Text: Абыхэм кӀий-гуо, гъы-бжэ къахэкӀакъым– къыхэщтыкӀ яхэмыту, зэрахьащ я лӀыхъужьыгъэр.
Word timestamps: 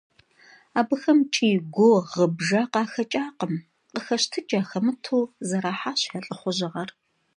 Абыхэм 0.79 1.19
кӀий-гуо, 1.33 1.99
гъы-бжэ 2.11 2.61
къахэкӀакъым– 2.71 3.53
къыхэщтыкӀ 3.93 4.53
яхэмыту, 4.61 5.29
зэрахьащ 5.47 5.99
я 6.17 6.19
лӀыхъужьыгъэр. 6.25 6.89